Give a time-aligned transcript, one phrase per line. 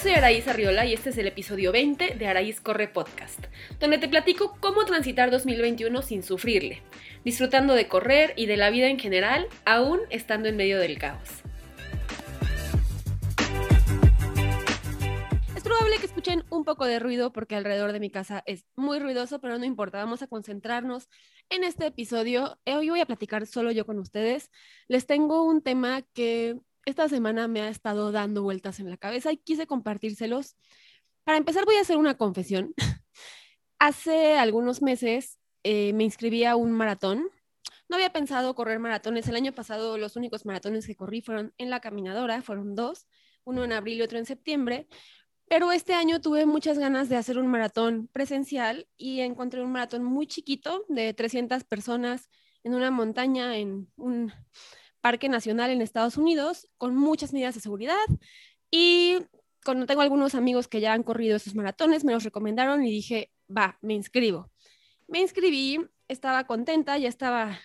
[0.00, 3.38] soy Araíz Arriola y este es el episodio 20 de Araíz Corre Podcast,
[3.80, 6.82] donde te platico cómo transitar 2021 sin sufrirle,
[7.22, 11.42] disfrutando de correr y de la vida en general, aún estando en medio del caos.
[15.54, 19.00] Es probable que escuchen un poco de ruido porque alrededor de mi casa es muy
[19.00, 21.10] ruidoso, pero no importa, vamos a concentrarnos
[21.50, 22.58] en este episodio.
[22.64, 24.50] Hoy voy a platicar solo yo con ustedes.
[24.88, 29.32] Les tengo un tema que esta semana me ha estado dando vueltas en la cabeza
[29.32, 30.56] y quise compartírselos.
[31.24, 32.74] Para empezar, voy a hacer una confesión.
[33.78, 37.28] Hace algunos meses eh, me inscribí a un maratón.
[37.88, 39.28] No había pensado correr maratones.
[39.28, 43.06] El año pasado los únicos maratones que corrí fueron en la caminadora, fueron dos,
[43.44, 44.88] uno en abril y otro en septiembre.
[45.48, 50.04] Pero este año tuve muchas ganas de hacer un maratón presencial y encontré un maratón
[50.04, 52.30] muy chiquito de 300 personas
[52.62, 54.32] en una montaña, en un
[55.00, 57.96] Parque Nacional en Estados Unidos, con muchas medidas de seguridad.
[58.70, 59.18] Y
[59.64, 63.30] cuando tengo algunos amigos que ya han corrido esos maratones, me los recomendaron y dije,
[63.48, 64.50] va, me inscribo.
[65.08, 67.58] Me inscribí, estaba contenta, ya estaba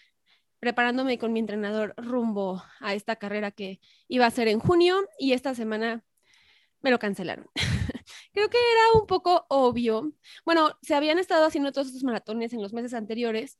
[0.59, 5.33] preparándome con mi entrenador rumbo a esta carrera que iba a ser en junio y
[5.33, 6.03] esta semana
[6.81, 7.47] me lo cancelaron.
[8.33, 10.13] Creo que era un poco obvio.
[10.45, 13.59] Bueno, se habían estado haciendo todos estos maratones en los meses anteriores,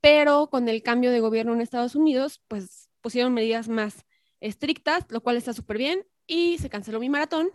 [0.00, 4.06] pero con el cambio de gobierno en Estados Unidos, pues pusieron medidas más
[4.40, 7.50] estrictas, lo cual está súper bien, y se canceló mi maratón.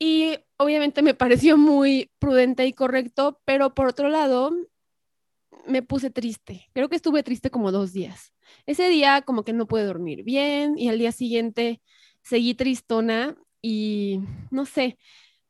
[0.00, 4.50] Y obviamente me pareció muy prudente y correcto, pero por otro lado,
[5.64, 6.68] me puse triste.
[6.74, 8.32] Creo que estuve triste como dos días.
[8.66, 11.80] Ese día como que no pude dormir bien y al día siguiente
[12.22, 14.98] seguí tristona y no sé,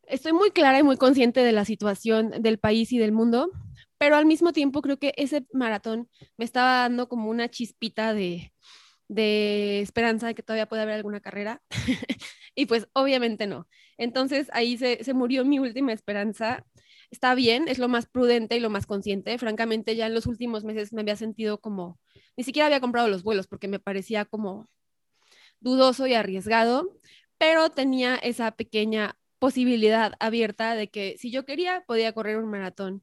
[0.02, 3.50] estoy muy clara y muy consciente de la situación del país y del mundo,
[3.98, 8.52] pero al mismo tiempo creo que ese maratón me estaba dando como una chispita de,
[9.80, 11.62] esperanza de que todavía puede haber alguna carrera.
[12.54, 13.68] y pues obviamente no.
[13.98, 16.64] Entonces ahí se, se, murió mi última esperanza.
[17.10, 19.38] Está bien, es lo más prudente y lo más consciente.
[19.38, 21.98] Francamente, ya en los últimos meses me había sentido como,
[22.36, 24.68] ni siquiera había comprado los vuelos porque me parecía como
[25.60, 26.96] dudoso y arriesgado,
[27.38, 33.02] pero tenía esa pequeña posibilidad abierta de que si yo quería, podía correr un maratón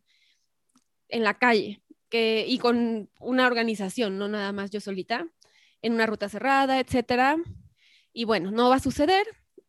[1.09, 5.27] en la calle que, y con una organización, no nada más yo solita,
[5.81, 7.37] en una ruta cerrada, etcétera.
[8.13, 9.25] Y bueno, no va a suceder,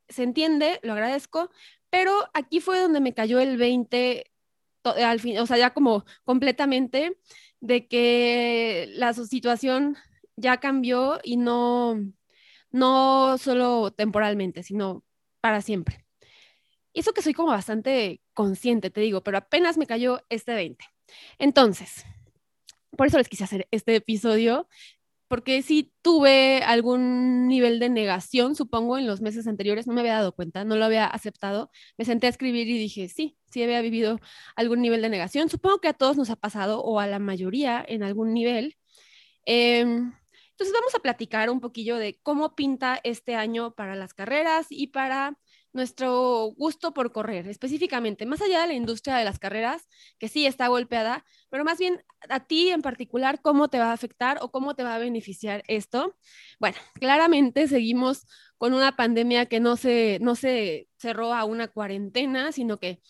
[0.09, 1.51] se entiende, lo agradezco,
[1.91, 4.31] pero aquí fue donde me cayó el 20
[4.85, 7.19] al fin, o sea, ya como completamente
[7.61, 9.97] de que la situación
[10.37, 11.99] ya cambió y no,
[12.71, 15.05] no solo temporalmente, sino
[15.41, 16.05] para siempre.
[16.93, 20.85] Y eso que soy como bastante consciente, te digo, pero apenas me cayó este 20.
[21.39, 22.05] Entonces,
[22.97, 24.69] por eso les quise hacer este episodio,
[25.29, 30.15] porque sí tuve algún nivel de negación, supongo, en los meses anteriores, no me había
[30.15, 33.81] dado cuenta, no lo había aceptado, me senté a escribir y dije, sí, sí había
[33.81, 34.21] vivido
[34.55, 37.85] algún nivel de negación, supongo que a todos nos ha pasado, o a la mayoría
[37.87, 38.77] en algún nivel.
[39.47, 40.13] Em,
[40.51, 44.89] entonces vamos a platicar un poquillo de cómo pinta este año para las carreras y
[44.89, 45.37] para
[45.75, 49.87] nuestro gusto por correr, específicamente, más allá de la industria de las carreras,
[50.19, 53.93] que sí está golpeada, pero más bien a ti en particular, ¿cómo te va a
[53.93, 56.17] afectar o cómo te va a beneficiar esto?
[56.59, 58.27] Bueno, claramente seguimos
[58.57, 63.03] con una pandemia que no se, no se cerró a una cuarentena, sino que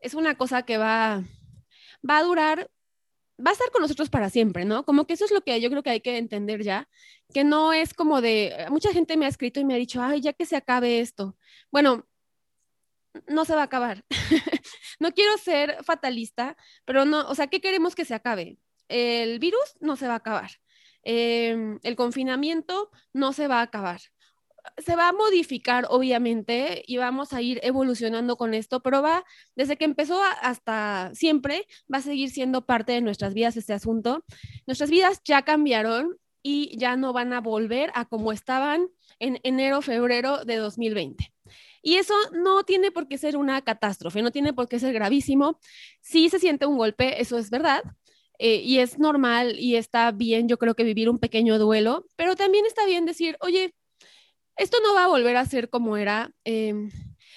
[0.00, 1.22] es una cosa que va,
[2.08, 2.70] va a durar
[3.44, 4.84] va a estar con nosotros para siempre, ¿no?
[4.84, 6.88] Como que eso es lo que yo creo que hay que entender ya,
[7.32, 10.20] que no es como de, mucha gente me ha escrito y me ha dicho, ay,
[10.20, 11.36] ya que se acabe esto.
[11.70, 12.06] Bueno,
[13.26, 14.04] no se va a acabar.
[15.00, 18.58] no quiero ser fatalista, pero no, o sea, ¿qué queremos que se acabe?
[18.88, 20.50] El virus no se va a acabar.
[21.04, 24.00] Em, el confinamiento no se va a acabar.
[24.78, 29.24] Se va a modificar, obviamente, y vamos a ir evolucionando con esto, pero va,
[29.56, 34.24] desde que empezó hasta siempre, va a seguir siendo parte de nuestras vidas este asunto.
[34.66, 38.88] Nuestras vidas ya cambiaron y ya no van a volver a como estaban
[39.18, 41.32] en enero, febrero de 2020.
[41.82, 45.58] Y eso no tiene por qué ser una catástrofe, no tiene por qué ser gravísimo.
[46.00, 47.82] Si se siente un golpe, eso es verdad.
[48.38, 52.34] Eh, y es normal y está bien, yo creo que vivir un pequeño duelo, pero
[52.34, 53.74] también está bien decir, oye,
[54.56, 56.32] esto no va a volver a ser como era.
[56.44, 56.90] Em,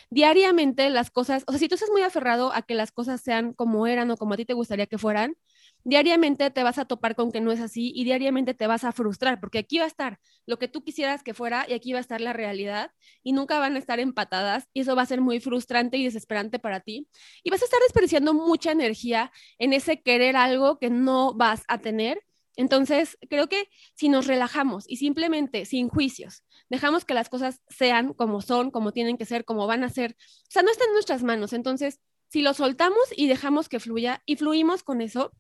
[0.10, 3.54] diariamente las cosas, o sea, si tú estás muy aferrado a que las cosas sean
[3.54, 5.36] como eran o como a ti te gustaría que fueran,
[5.86, 8.92] diariamente te vas a topar con que no es así y diariamente te vas a
[8.92, 12.00] frustrar, porque aquí va a estar lo que tú quisieras que fuera y aquí va
[12.00, 12.92] a estar la realidad
[13.24, 16.60] y nunca van a estar empatadas y eso va a ser muy frustrante y desesperante
[16.60, 17.08] para ti.
[17.44, 21.78] Y vas a estar desperdiciando mucha energía en ese querer algo que no vas a
[21.80, 22.22] tener
[22.58, 28.14] Entonces, creo que si nos relajamos y simplemente sin juicios, dejamos que las cosas sean
[28.14, 30.94] como son, como tienen que ser, como van a ser, o sea, no está en
[30.94, 31.54] nuestras manos.
[31.54, 32.00] Entonces,
[32.30, 35.32] si lo soltamos y dejamos que fluya y fluimos con eso,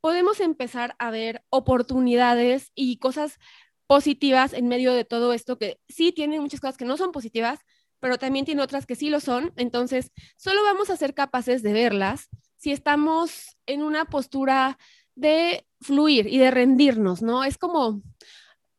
[0.00, 3.38] podemos empezar a ver oportunidades y cosas
[3.86, 7.60] positivas en medio de todo esto que sí tienen muchas cosas que no son positivas,
[8.00, 9.52] pero también tiene otras que sí lo son.
[9.56, 14.78] Entonces, solo vamos a ser capaces de verlas si estamos en una postura
[15.14, 17.44] de fluir y de rendirnos, ¿no?
[17.44, 18.02] Es como,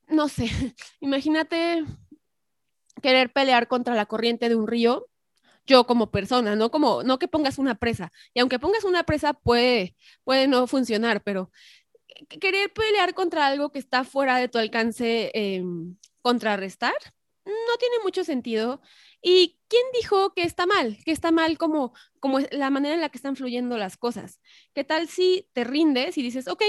[0.08, 0.48] no sé,
[1.00, 1.86] imagínate
[3.02, 5.08] querer pelear contra la corriente de un río,
[5.66, 9.34] yo como persona, no como, no que pongas una presa, y aunque pongas una presa
[9.34, 11.52] puede, puede no funcionar, pero
[12.40, 16.96] querer pelear contra algo que está fuera de tu alcance, em, contrarrestar,
[17.46, 18.82] no tiene mucho sentido.
[19.22, 20.98] ¿Y quién dijo que está mal?
[21.06, 24.40] Que está mal como, como la manera en la que están fluyendo las cosas.
[24.74, 26.64] ¿Qué tal si te rindes y dices, ok,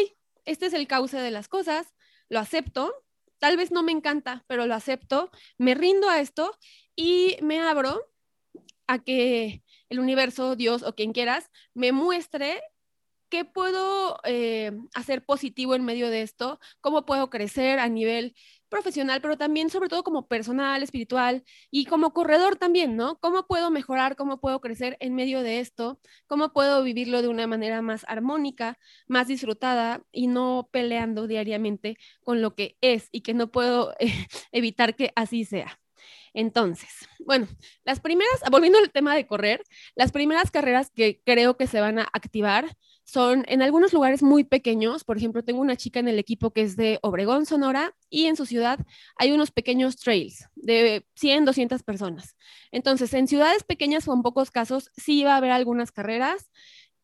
[0.44, 1.94] este es el cauce de las cosas,
[2.28, 2.92] lo acepto,
[3.38, 6.56] tal vez no me encanta, pero lo acepto, me rindo a esto
[6.96, 8.00] y me abro
[8.86, 12.60] a que el universo, Dios o quien quieras, me muestre
[13.34, 18.34] qué puedo eh, hacer positivo en medio de esto, cómo puedo crecer a nivel
[18.68, 23.18] profesional, pero también sobre todo como personal, espiritual y como corredor también, ¿no?
[23.20, 26.00] ¿Cómo puedo mejorar, cómo puedo crecer en medio de esto?
[26.26, 28.78] ¿Cómo puedo vivirlo de una manera más armónica,
[29.08, 33.94] más disfrutada y no peleando diariamente con lo que es y que no puedo
[34.52, 35.80] evitar que así sea?
[36.34, 36.90] Entonces,
[37.20, 37.46] bueno,
[37.84, 39.62] las primeras, volviendo al tema de correr,
[39.94, 44.44] las primeras carreras que creo que se van a activar son en algunos lugares muy
[44.44, 45.04] pequeños.
[45.04, 48.36] Por ejemplo, tengo una chica en el equipo que es de Obregón, Sonora, y en
[48.36, 48.80] su ciudad
[49.16, 52.36] hay unos pequeños trails de 100, 200 personas.
[52.72, 56.50] Entonces, en ciudades pequeñas o en pocos casos, sí va a haber algunas carreras.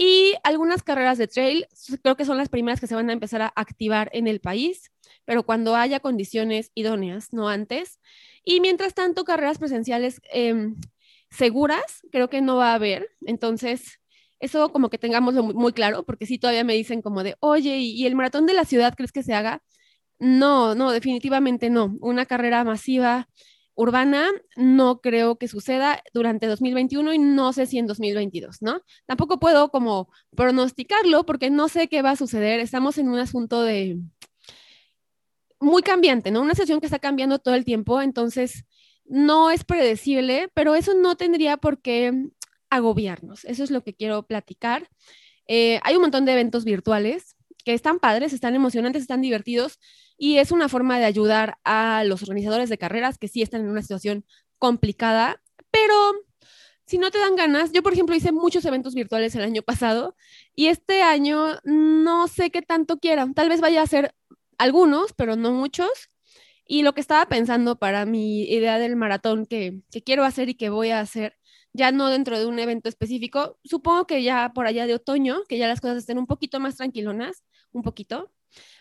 [0.02, 1.66] Y algunas carreras de trail,
[2.02, 4.90] creo que son las primeras que se van a empezar a activar en el país,
[5.26, 8.00] pero cuando haya condiciones idóneas, no antes.
[8.44, 10.76] Y mientras tanto, carreras presenciales em,
[11.30, 13.08] seguras, creo que no va a haber.
[13.26, 14.00] Entonces,
[14.40, 18.06] eso como que tengamos muy, claro, porque sí todavía me dicen como de, oye, ¿y,
[18.06, 19.62] el maratón de la ciudad crees que se haga?
[20.18, 21.96] No, no, definitivamente no.
[22.00, 23.28] Una carrera masiva
[23.74, 28.82] urbana no creo que suceda durante 2021 y no sé si en 2022, ¿no?
[29.06, 32.60] Tampoco puedo como pronosticarlo porque no sé qué va a suceder.
[32.60, 33.98] Estamos en un asunto de
[35.60, 36.40] muy cambiante, ¿no?
[36.42, 38.64] Una sesión que está cambiando todo el tiempo, entonces
[39.04, 42.12] no es predecible, pero eso no tendría por qué
[42.70, 43.44] agobiarnos.
[43.44, 44.88] Eso es lo que quiero platicar.
[45.46, 49.78] Eh, hay un montón de eventos virtuales que están padres, están emocionantes, están divertidos
[50.16, 53.70] y es una forma de ayudar a los organizadores de carreras que sí están en
[53.70, 54.24] una situación
[54.58, 55.94] complicada, pero
[56.86, 60.16] si no te dan ganas, yo por ejemplo hice muchos eventos virtuales el año pasado
[60.54, 64.14] y este año no sé qué tanto quiera, tal vez vaya a ser
[64.60, 66.10] algunos, pero no muchos.
[66.66, 70.54] Y lo que estaba pensando para mi idea del maratón que, que quiero hacer y
[70.54, 71.36] que voy a hacer
[71.72, 73.58] ya no dentro de un evento específico.
[73.64, 76.76] Supongo que ya por allá de otoño, que ya las cosas estén un poquito más
[76.76, 77.42] tranquilonas,
[77.72, 78.32] un poquito.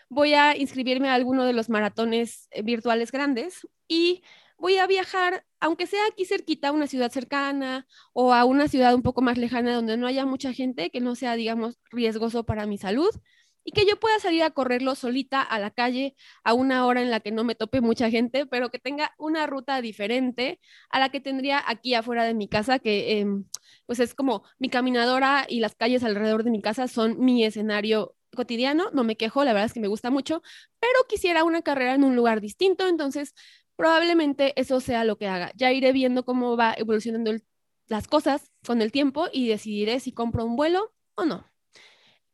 [0.08, 4.22] Voy a inscribirme a alguno de los maratones eh, virtuales grandes y
[4.58, 8.94] voy a viajar, aunque sea aquí cerquita, a una ciudad cercana o a una ciudad
[8.94, 12.66] un poco más lejana donde no haya mucha gente, que no sea, digamos, riesgoso para
[12.66, 13.10] mi salud
[13.64, 17.10] y que yo pueda salir a correrlo solita a la calle a una hora en
[17.10, 21.10] la que no me tope mucha gente, pero que tenga una ruta diferente a la
[21.10, 23.44] que tendría aquí afuera de mi casa, que em,
[23.86, 28.16] pues es como mi caminadora y las calles alrededor de mi casa son mi escenario
[28.34, 30.42] cotidiano, no me quejo, la verdad es que me gusta mucho,
[30.78, 33.34] pero quisiera una carrera en un lugar distinto, entonces
[33.76, 35.52] probablemente eso sea lo que haga.
[35.56, 37.32] Ya iré viendo cómo va evolucionando
[37.88, 41.44] las cosas con el tiempo y decidiré si compro un vuelo o no.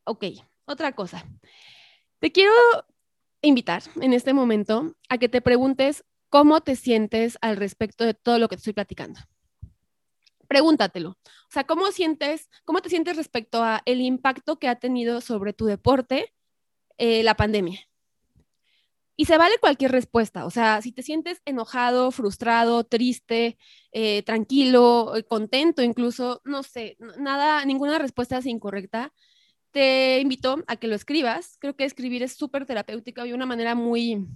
[0.04, 0.24] Ok,
[0.66, 1.24] otra cosa.
[2.18, 2.52] Te quiero
[3.40, 8.38] invitar en este momento a que te preguntes cómo te sientes al respecto de todo
[8.38, 9.20] lo que te estoy platicando.
[10.48, 11.10] Pregúntatelo.
[11.10, 15.52] O sea, ¿cómo sientes, cómo te sientes respecto a el impacto que ha tenido sobre
[15.52, 16.32] tu deporte
[16.98, 17.80] eh, la pandemia?
[19.18, 23.56] Y se vale cualquier respuesta, o sea, si te sientes enojado, frustrado, triste,
[23.90, 29.14] eh, tranquilo, contento incluso, no sé, nada, ninguna respuesta es incorrecta
[29.76, 31.58] te invito a que lo escribas.
[31.60, 34.26] Creo que escribir es súper terapéutico y una manera muy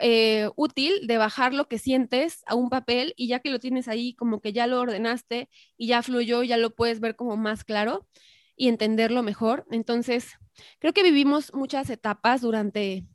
[0.00, 3.86] eh, útil de bajar lo que sientes a un papel y ya que lo tienes
[3.86, 7.62] ahí, como que ya lo ordenaste y ya fluyó, ya lo puedes ver como más
[7.62, 8.08] claro
[8.56, 9.64] y entenderlo mejor.
[9.70, 10.32] Entonces,
[10.80, 13.06] creo que vivimos muchas etapas durante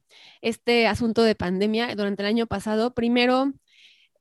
[0.41, 2.93] este asunto de pandemia, durante el año pasado.
[2.93, 3.51] Primero,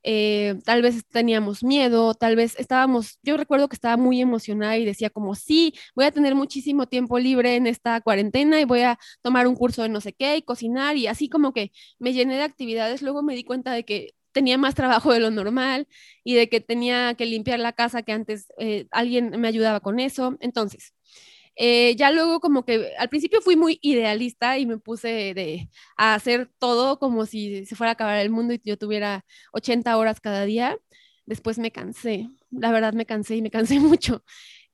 [0.03, 4.85] eh, tal vez teníamos miedo, tal vez estábamos, yo recuerdo que estaba muy emocionada y
[4.85, 8.99] decía como, sí, voy a tener muchísimo tiempo libre en esta cuarentena y voy a
[9.21, 12.35] tomar un curso de no sé qué y cocinar y así como que me llené
[12.35, 15.87] de actividades, luego me di cuenta de que tenía más trabajo de lo normal
[16.23, 19.99] y de que tenía que limpiar la casa que antes eh, alguien me ayudaba con
[19.99, 20.37] eso.
[20.41, 20.93] Entonces,
[21.55, 26.15] eh, ya luego como que al principio fui muy idealista y me puse de, a
[26.15, 30.19] hacer todo como si se fuera a acabar el mundo y yo tuviera 80 horas
[30.19, 30.77] cada día.
[31.25, 34.23] Después me cansé, la verdad me cansé y me cansé mucho.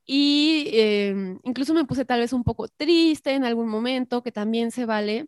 [0.05, 4.71] Y em, incluso me puse tal vez un poco triste en algún momento, que también
[4.71, 5.27] se vale.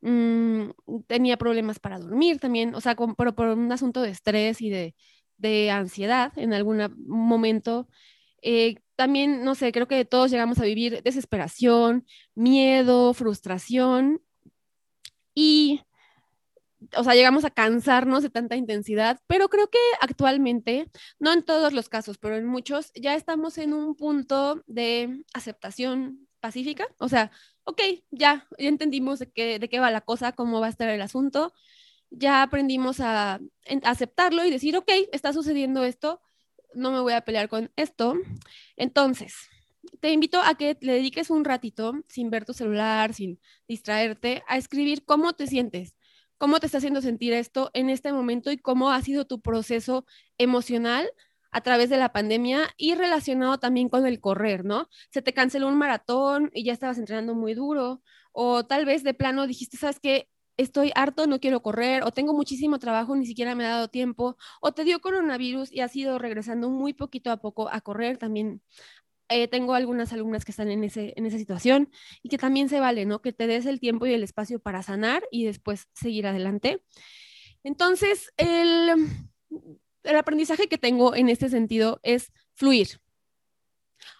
[0.00, 0.70] Mm,
[1.06, 4.94] tenía problemas para dormir también, o sea, pero por un asunto de estrés y de,
[5.38, 7.88] de ansiedad en algún momento.
[8.46, 14.20] Eh, también, no sé, creo que todos llegamos a vivir desesperación, miedo, frustración
[15.34, 15.80] y,
[16.94, 21.72] o sea, llegamos a cansarnos de tanta intensidad, pero creo que actualmente, no en todos
[21.72, 27.30] los casos, pero en muchos, ya estamos en un punto de aceptación pacífica, o sea,
[27.64, 31.00] ok, ya, entendimos de qué, de qué va la cosa, cómo va a estar el
[31.00, 31.54] asunto,
[32.10, 33.40] ya aprendimos a, a
[33.84, 36.20] aceptarlo y decir, ok, está sucediendo esto,
[36.74, 38.14] no me voy a pelear con esto.
[38.76, 39.34] Entonces,
[40.00, 44.56] te invito a que le dediques un ratito, sin ver tu celular, sin distraerte, a
[44.56, 45.94] escribir cómo te sientes,
[46.38, 50.06] cómo te está haciendo sentir esto en este momento y cómo ha sido tu proceso
[50.38, 51.10] emocional
[51.50, 54.88] a través de la pandemia y relacionado también con el correr, ¿no?
[55.10, 58.02] Se te canceló un maratón y ya estabas entrenando muy duro,
[58.32, 60.28] o tal vez de plano dijiste, ¿sabes qué?
[60.56, 64.36] Estoy harto, no quiero correr, o tengo muchísimo trabajo, ni siquiera me ha dado tiempo,
[64.60, 68.18] o te dio coronavirus y has ido regresando muy poquito a poco a correr.
[68.18, 68.62] También
[69.28, 71.90] eh, tengo algunas alumnas que están en, ese, en esa situación
[72.22, 73.20] y que también se vale, ¿no?
[73.22, 76.82] Que te des el tiempo y el espacio para sanar y después seguir adelante.
[77.62, 78.90] Entonces, el,
[80.02, 83.00] el aprendizaje que tengo en este sentido es fluir.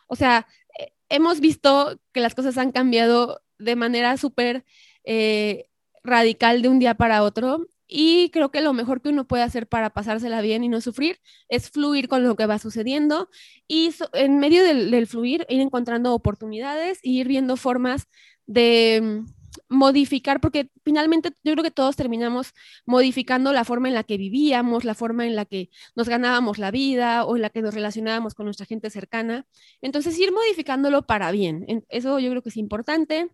[0.07, 0.47] O sea,
[0.79, 4.65] eh, hemos visto que las cosas han cambiado de manera súper
[5.05, 5.69] eh,
[6.05, 9.67] radical de un día para otro y creo que lo mejor que uno puede hacer
[9.67, 13.29] para pasársela bien y no sufrir es fluir con lo que va sucediendo
[13.69, 18.09] y en medio del, fluir ir encontrando oportunidades y ir viendo formas
[18.47, 19.27] de mm,
[19.69, 22.53] modificar, porque finalmente yo creo que todos terminamos
[22.87, 26.71] modificando la forma en la que vivíamos, la forma en la que nos ganábamos la
[26.71, 29.47] vida o en la que nos relacionábamos con nuestra gente cercana.
[29.81, 31.85] Entonces, ir modificándolo para bien.
[31.89, 33.31] Eso yo creo que es importante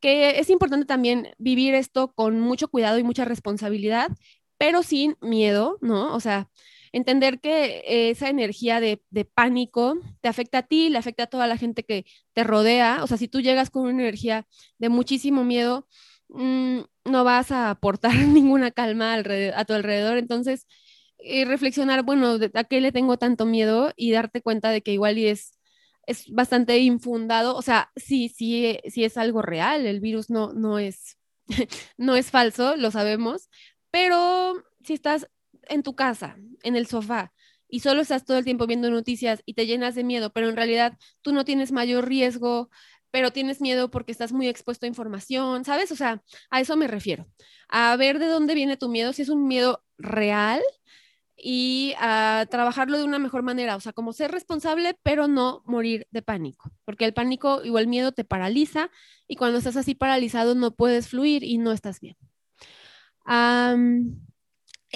[0.00, 4.10] que es importante también vivir esto con mucho cuidado y mucha responsabilidad,
[4.58, 6.14] pero sin miedo, ¿no?
[6.14, 6.48] O sea,
[6.92, 9.00] entender que esa energía de,
[9.34, 13.02] pánico te afecta a ti, le afecta a toda la gente que te rodea.
[13.02, 14.46] O sea, si tú llegas con una energía
[14.78, 15.86] de muchísimo miedo,
[16.28, 20.18] mm, no vas a aportar ninguna calma a tu alrededor.
[20.18, 20.66] Entonces,
[21.18, 23.92] y reflexionar, bueno, ¿a qué le tengo tanto miedo?
[23.96, 25.59] Y darte cuenta de que igual y es
[26.10, 30.78] es bastante infundado, o sea, sí, sí, sí es algo real, el virus no, no,
[30.78, 31.16] es,
[31.98, 33.48] no es falso, lo sabemos,
[33.90, 35.28] pero si estás
[35.68, 37.32] en tu casa, en el sofá,
[37.68, 40.56] y solo estás todo el tiempo viendo noticias y te llenas de miedo, pero en
[40.56, 42.70] realidad tú no tienes mayor riesgo,
[43.12, 45.92] pero tienes miedo porque estás muy expuesto a información, ¿sabes?
[45.92, 47.28] O sea, a eso me refiero.
[47.68, 50.60] A ver de dónde viene tu miedo, si es un miedo real
[51.42, 56.06] y a trabajarlo de una mejor manera, o sea, como ser responsable, pero no morir
[56.10, 58.90] de pánico, porque el pánico o el miedo te paraliza
[59.26, 62.16] y cuando estás así paralizado no puedes fluir y no estás bien.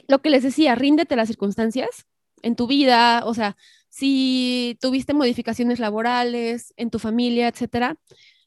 [0.09, 2.07] lo que les decía, ríndete las circunstancias
[2.43, 3.57] en tu vida, o sea,
[3.89, 7.97] si tuviste modificaciones laborales en tu familia, etcétera,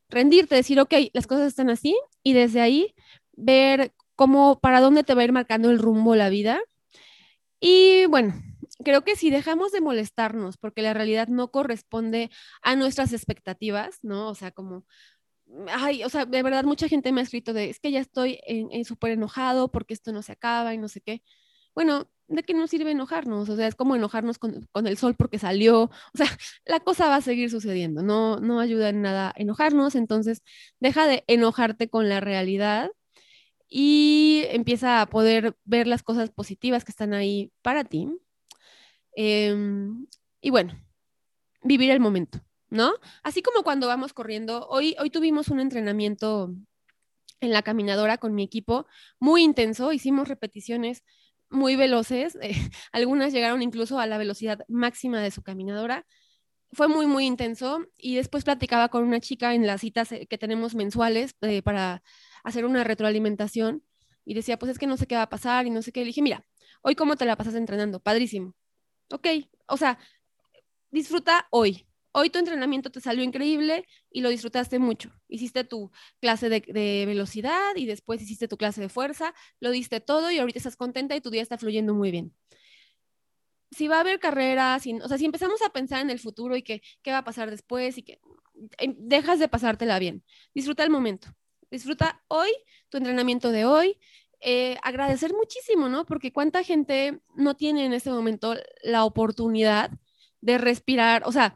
[0.10, 2.94] rendirte, decir, ok, las cosas están así y desde ahí
[3.34, 6.60] ver cómo, para dónde te va a ir marcando el rumbo la vida
[7.60, 8.34] y bueno,
[8.84, 12.30] creo que si dejamos de molestarnos porque la realidad no corresponde
[12.62, 14.30] a nuestras expectativas, ¿no?
[14.30, 14.86] O sea, como,
[15.70, 18.40] ay, o sea, de verdad mucha gente me ha escrito de, es que ya estoy
[18.46, 21.24] en, súper enojado porque esto no se acaba y no sé qué.
[21.76, 23.50] Bueno, ¿de qué nos sirve enojarnos?
[23.50, 25.84] O sea, es como enojarnos con, con, el sol porque salió.
[25.84, 26.28] O sea,
[26.66, 28.04] la cosa va a seguir sucediendo.
[28.04, 29.96] No, no ayuda en nada enojarnos.
[29.96, 30.44] Entonces,
[30.80, 32.92] deja de enojarte con la realidad
[33.70, 38.08] y empieza a poder ver las cosas positivas que están ahí para ti.
[39.16, 40.08] Em,
[40.42, 40.74] y bueno,
[41.64, 42.94] vivir el momento, ¿no?
[43.24, 46.54] Así como cuando vamos corriendo, hoy, hoy tuvimos un entrenamiento
[47.40, 48.88] en la caminadora con mi equipo
[49.20, 51.04] muy intenso, hicimos repeticiones
[51.50, 52.38] muy veloces,
[52.92, 56.06] algunas llegaron incluso a la velocidad máxima de su caminadora.
[56.74, 60.76] Fue muy, muy intenso y después platicaba con una chica en las citas que tenemos
[60.76, 62.04] mensuales eh, para
[62.44, 63.84] hacer una retroalimentación
[64.26, 66.02] y decía, pues es que no sé qué va a pasar y no sé qué.
[66.02, 66.46] Le dije, mira,
[66.82, 68.00] Hoy, ¿cómo te la pasas entrenando?
[68.00, 68.56] Padrísimo.
[69.12, 69.28] Ok,
[69.68, 70.00] o sea,
[70.92, 71.86] disfruta hoy.
[72.14, 75.12] Hoy tu entrenamiento te salió increíble y lo disfrutaste mucho.
[75.28, 75.92] Hiciste tu
[76.22, 80.60] clase de, velocidad y después hiciste tu clase de fuerza, lo diste todo y ahorita
[80.60, 82.34] estás contenta y tu día está fluyendo muy bien
[83.72, 86.64] si va a haber carreras, o sea, si empezamos a pensar en el futuro y
[86.64, 88.20] que, qué va a pasar después y que
[88.78, 90.24] em, dejas de pasártela bien,
[90.56, 91.28] disfruta el momento,
[91.72, 92.50] disfruta hoy,
[92.90, 93.98] tu entrenamiento de hoy,
[94.42, 96.06] eh, agradecer muchísimo, ¿no?
[96.06, 99.92] Porque cuánta gente no tiene en este momento la oportunidad
[100.42, 101.56] de respirar, o sea,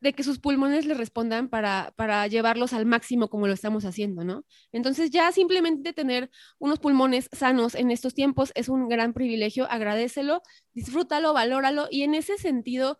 [0.00, 4.24] de que sus pulmones le respondan para, para llevarlos al máximo como lo estamos haciendo,
[4.24, 4.44] ¿no?
[4.70, 10.42] Entonces ya simplemente tener unos pulmones sanos en estos tiempos es un gran privilegio, agradecelo,
[10.72, 12.98] disfrútalo, valóralo y en ese sentido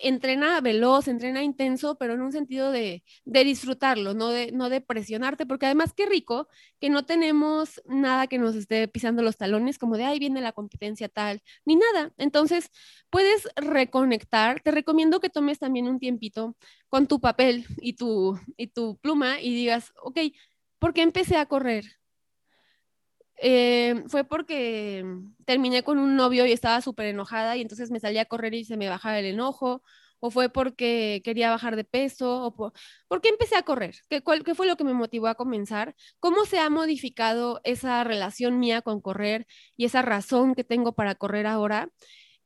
[0.00, 5.46] entrena veloz, entrena intenso, pero en un sentido de, disfrutarlo, no de, no de presionarte,
[5.46, 6.48] porque además qué rico
[6.80, 10.52] que no tenemos nada que nos esté pisando los talones, como de ahí viene la
[10.52, 12.12] competencia tal, ni nada.
[12.18, 12.70] Entonces,
[13.10, 14.60] puedes reconectar.
[14.60, 16.56] Te recomiendo que tomes también un tiempito
[16.88, 20.18] con tu papel y tu, y tu pluma y digas, ok,
[20.78, 21.97] ¿por qué empecé a correr?
[23.40, 25.04] Eh, fue porque
[25.44, 28.64] terminé con un novio y estaba súper enojada y entonces me salí a correr y
[28.64, 29.82] se me bajaba el enojo,
[30.20, 32.72] o fue porque quería bajar de peso, o por,
[33.22, 35.94] qué empecé a correr, ¿Qué, ¿Qué fue lo que me motivó a comenzar?
[36.20, 41.14] ¿Cómo se ha modificado esa relación mía con correr y esa razón que tengo para
[41.14, 41.90] correr ahora?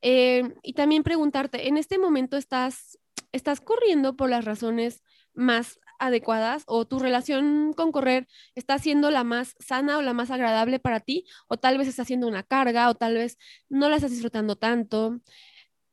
[0.03, 2.99] Eh, y también preguntarte, ¿en este momento estás,
[3.33, 5.03] estás corriendo por las razones
[5.35, 10.31] más adecuadas o tu relación con correr está siendo la más sana o la más
[10.31, 13.97] agradable para ti o tal vez está siendo una carga o tal vez no la
[13.97, 15.21] estás disfrutando tanto.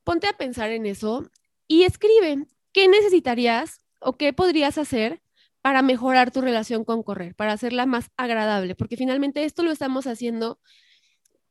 [0.03, 1.29] Ponte a pensar en eso
[1.67, 5.21] y escribe qué necesitarías o qué podrías hacer
[5.61, 10.07] para mejorar tu relación con correr, para hacerla más agradable, porque finalmente esto lo estamos
[10.07, 10.59] haciendo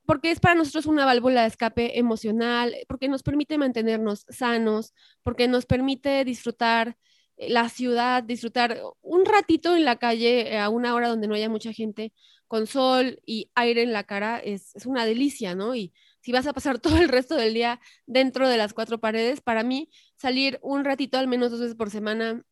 [0.08, 5.48] porque es para nosotros una válvula de escape emocional, porque nos permite mantenernos sanos, porque
[5.48, 6.96] nos permite disfrutar
[7.38, 11.48] la ciudad, disfrutar un ratito en la calle eh, a una hora donde no haya
[11.48, 12.12] mucha gente,
[12.48, 15.74] con sol y aire en la cara, es, una delicia, ¿no?
[15.74, 19.40] Y si vas a pasar todo el resto del día dentro de las cuatro paredes,
[19.40, 22.42] para mí salir un ratito, al menos dos veces por semana,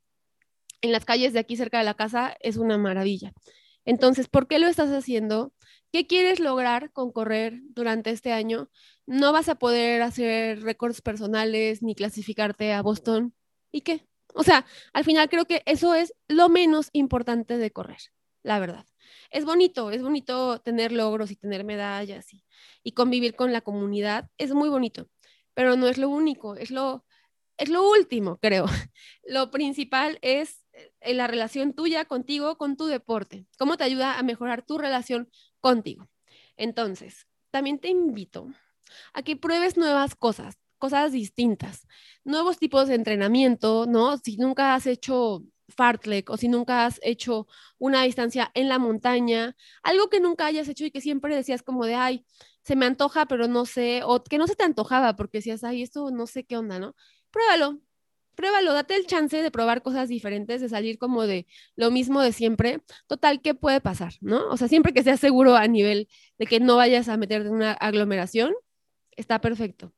[0.82, 3.32] en las calles de aquí cerca de la casa es una maravilla.
[3.84, 5.52] Entonces, ¿por qué lo estás haciendo?
[5.92, 8.70] ¿Qué quieres lograr con correr durante este año?
[9.06, 13.34] No vas a poder hacer récords personales ni clasificarte a Boston.
[13.72, 14.06] ¿Y qué?
[14.36, 18.00] O sea, al final creo que eso es lo menos importante de correr,
[18.42, 18.84] la verdad.
[19.30, 22.26] Es bonito, es bonito tener logros y tener medallas
[22.82, 25.08] y, convivir con la comunidad, es muy bonito,
[25.54, 27.06] pero no es lo único, es lo,
[27.56, 28.66] es lo último, creo.
[29.24, 30.66] Lo principal es
[31.00, 35.30] eh, la relación tuya contigo, con tu deporte, cómo te ayuda a mejorar tu relación
[35.60, 36.10] contigo.
[36.58, 38.48] Entonces, también te invito
[39.14, 41.86] a que pruebes nuevas cosas cosas distintas,
[42.24, 44.18] nuevos tipos de entrenamiento, ¿no?
[44.18, 47.46] Si nunca has hecho fartlek o si nunca has hecho
[47.78, 51.84] una distancia en la montaña, algo que nunca hayas hecho y que siempre decías como
[51.86, 52.24] de, ay,
[52.62, 55.82] se me antoja, pero no sé, o que no se te antojaba porque decías, ay,
[55.82, 56.94] esto no sé qué onda, ¿no?
[57.30, 57.80] Pruébalo,
[58.34, 62.32] pruébalo, date el chance de probar cosas diferentes, de salir como de lo mismo de
[62.32, 62.82] siempre.
[63.06, 64.48] Total, ¿qué puede pasar, no?
[64.50, 66.08] O sea, siempre que seas seguro a nivel
[66.38, 68.54] de que no vayas a meterte en una aglomeración,
[69.16, 69.92] está perfecto.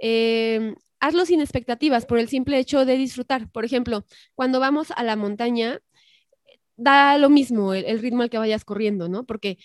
[0.00, 3.50] Em, hazlo sin expectativas por el simple hecho de disfrutar.
[3.52, 5.80] Por ejemplo, cuando vamos a la montaña,
[6.76, 9.24] da lo mismo el, ritmo al que vayas corriendo, ¿no?
[9.26, 9.58] Porque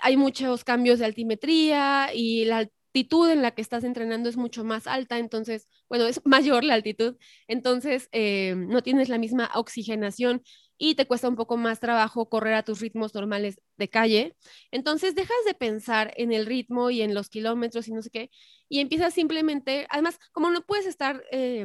[0.00, 4.64] hay muchos cambios de altimetría y la altitud en la que estás entrenando es mucho
[4.64, 10.42] más alta, entonces, bueno, es mayor la altitud, entonces eh, no tienes la misma oxigenación
[10.84, 14.36] y te cuesta un poco más trabajo correr a tus ritmos normales de calle.
[14.72, 18.30] Entonces dejas de pensar en el ritmo y en los kilómetros y no sé qué,
[18.68, 21.64] y empiezas simplemente, además, como no puedes estar eh,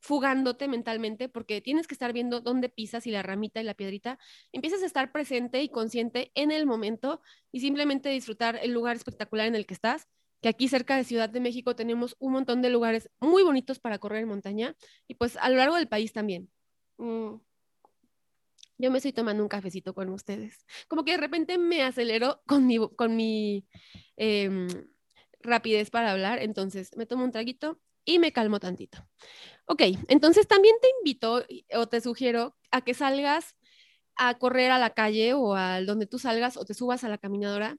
[0.00, 4.18] fugándote mentalmente porque tienes que estar viendo dónde pisas y la ramita y la piedrita,
[4.50, 7.20] empiezas a estar presente y consciente en el momento
[7.52, 10.08] y simplemente disfrutar el lugar espectacular en el que estás
[10.40, 13.98] que aquí cerca de Ciudad de México tenemos un montón de lugares muy bonitos para
[13.98, 14.74] correr en montaña
[15.06, 16.50] y pues a lo largo del país también.
[16.96, 17.36] Mm.
[18.78, 20.64] Yo me estoy tomando un cafecito con ustedes.
[20.88, 23.66] Como que de repente me acelero con mi, con mi
[24.16, 24.68] em,
[25.40, 28.98] rapidez para hablar, entonces me tomo un traguito y me calmo tantito.
[29.66, 33.56] Ok, entonces también te invito o te sugiero a que salgas
[34.16, 37.18] a correr a la calle o al donde tú salgas o te subas a la
[37.18, 37.78] caminadora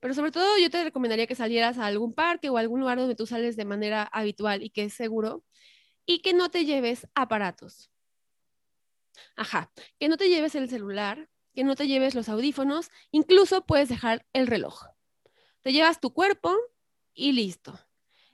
[0.00, 3.14] pero sobre todo yo te recomendaría que salieras a algún parque o algún lugar donde
[3.14, 5.42] tú sales de manera habitual y que es seguro
[6.06, 7.90] y que no te lleves aparatos.
[9.36, 13.88] Ajá, que no te lleves el celular, que no te lleves los audífonos, incluso puedes
[13.88, 14.84] dejar el reloj.
[15.62, 16.54] Te llevas tu cuerpo
[17.14, 17.78] y listo.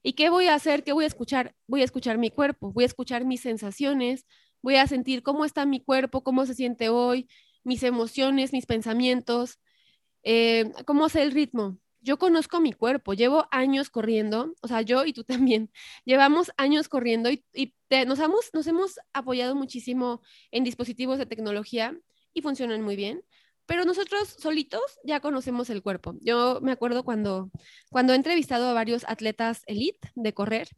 [0.03, 0.83] ¿Y qué voy a hacer?
[0.83, 1.55] ¿Qué voy a escuchar?
[1.67, 4.27] Voy a escuchar mi cuerpo, voy a escuchar mis sensaciones,
[4.61, 7.29] voy a sentir cómo está mi cuerpo, cómo se siente hoy,
[7.65, 9.61] mis emociones, mis pensamientos,
[10.25, 11.79] eh, cómo es el ritmo.
[12.03, 15.71] Yo conozco mi cuerpo, llevo años corriendo, o sea, yo y tú también,
[16.05, 17.45] llevamos años corriendo y,
[18.07, 18.19] nos,
[18.67, 21.97] hemos, apoyado muchísimo en dispositivos de tecnología
[22.35, 23.23] y funcionan muy bien
[23.65, 26.17] pero nosotros solitos ya conocemos el cuerpo.
[26.21, 27.51] Yo me acuerdo cuando,
[27.91, 30.69] cuando he entrevistado a varios atletas elite de correr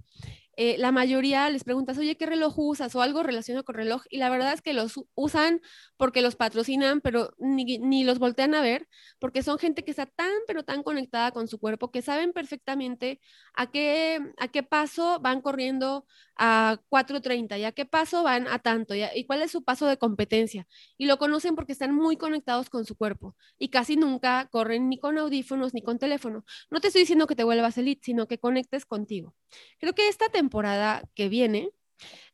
[0.56, 2.94] eh, la mayoría les preguntas, oye, ¿qué reloj usas?
[2.94, 4.02] O algo relacionado con reloj.
[4.10, 5.60] Y la verdad es que los usan
[5.96, 8.88] porque los patrocinan, pero ni, los voltean a ver,
[9.18, 13.20] porque son gente que está tan, pero tan conectada con su cuerpo que saben perfectamente
[13.54, 18.58] a qué, a qué paso van corriendo a 4.30 y a qué paso van a
[18.58, 20.66] tanto y, cuál es su paso de competencia.
[20.98, 24.98] Y lo conocen porque están muy conectados con su cuerpo y casi nunca corren ni
[24.98, 26.44] con audífonos ni con teléfono.
[26.70, 29.34] No te estoy diciendo que te vuelvas elite, sino que conectes contigo.
[29.78, 31.70] Creo que esta temporada que viene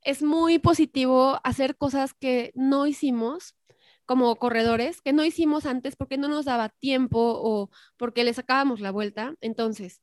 [0.03, 3.55] es muy positivo hacer cosas que no hicimos
[4.07, 8.81] como corredores, que no hicimos antes porque no nos daba tiempo o porque le sacábamos
[8.81, 9.37] la vuelta.
[9.41, 10.01] Entonces,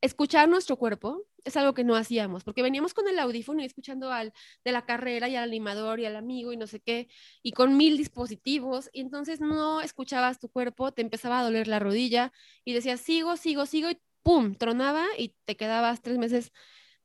[0.00, 4.12] escuchar nuestro cuerpo es algo que no hacíamos, porque veníamos con el audífono y escuchando
[4.12, 4.32] al
[4.64, 7.08] de la carrera y al animador y al amigo y no sé qué,
[7.42, 11.78] y con mil dispositivos, y entonces no escuchabas tu cuerpo, te empezaba a doler la
[11.78, 12.32] rodilla
[12.64, 14.54] y decías, sigo, sigo, sigo, y ¡pum!
[14.54, 16.52] tronaba y te quedabas tres meses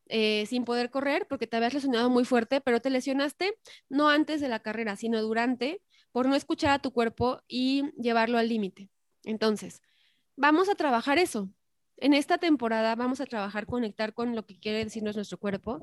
[0.08, 3.58] eh, sin poder correr porque te habías lesionado muy fuerte, pero te lesionaste
[3.90, 8.38] no antes de la carrera, sino durante, por no escuchar a tu cuerpo y llevarlo
[8.38, 8.90] al límite.
[9.24, 9.82] Entonces,
[10.36, 11.50] vamos a trabajar eso,
[11.98, 15.80] en esta temporada vamos a trabajar, conectar con lo que quiere decirnos nuestro cuerpo.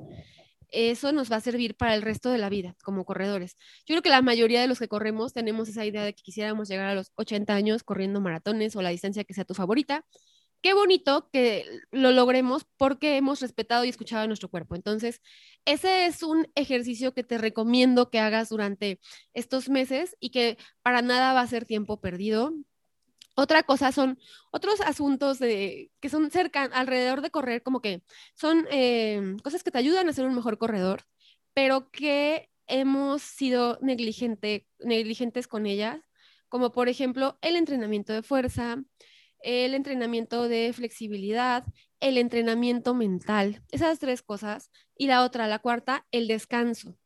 [0.68, 3.56] Eso nos va a servir para el resto de la vida como corredores.
[3.86, 6.68] Yo creo que la mayoría de los que corremos tenemos esa idea de que quisiéramos
[6.68, 10.04] llegar a los 80 años corriendo maratones o la distancia que sea tu favorita.
[10.62, 14.74] Qué bonito que lo logremos porque hemos respetado y escuchado a nuestro cuerpo.
[14.74, 15.22] Entonces,
[15.64, 19.00] ese es un ejercicio que te recomiendo que hagas durante
[19.32, 22.52] estos meses y que para nada va a ser tiempo perdido.
[23.36, 24.18] Otra cosa son
[24.50, 28.02] otros asuntos que son cerca, alrededor de correr, como que
[28.34, 31.04] son em, cosas que te ayudan a ser un mejor corredor,
[31.54, 36.00] pero que hemos sido negligente, negligentes con ellas,
[36.48, 38.82] como por ejemplo el entrenamiento de fuerza,
[39.42, 41.64] el entrenamiento de flexibilidad,
[42.00, 44.70] el entrenamiento mental, esas tres cosas.
[44.96, 46.96] Y la otra, la cuarta, el descanso.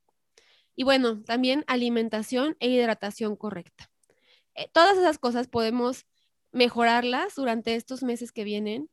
[0.76, 3.90] Y bueno, también alimentación e hidratación correcta.
[4.56, 6.06] Eh, todas esas cosas podemos
[6.54, 8.88] mejorarlas durante estos meses que vienen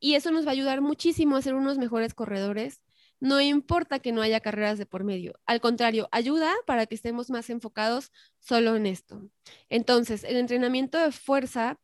[0.00, 2.80] y eso nos va a ayudar muchísimo a ser unos mejores corredores.
[3.20, 7.30] No importa que no haya carreras de por medio, al contrario, ayuda para que estemos
[7.30, 9.22] más enfocados solo en esto.
[9.70, 11.78] Entonces, el entrenamiento de fuerza,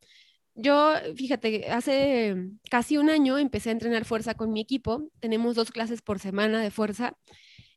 [0.54, 2.36] yo, fíjate, hace
[2.70, 6.60] casi un año empecé a entrenar fuerza con mi equipo, tenemos dos clases por semana
[6.60, 7.16] de fuerza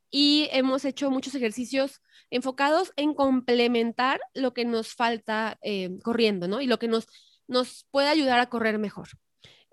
[0.10, 6.60] y hemos hecho muchos ejercicios enfocados en complementar lo que nos falta eh, corriendo, ¿no?
[6.60, 7.08] Y lo que nos
[7.47, 9.10] nos puede ayudar a correr mejor.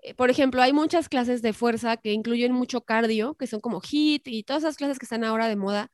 [0.01, 3.81] Eh, por ejemplo, hay muchas clases de fuerza que incluyen mucho cardio, que son como
[3.81, 5.91] HIT y todas esas clases que están ahora de moda